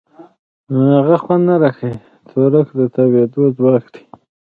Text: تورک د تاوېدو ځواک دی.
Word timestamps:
تورک 2.29 2.67
د 2.77 2.79
تاوېدو 2.95 3.43
ځواک 3.57 3.85
دی. 3.93 4.03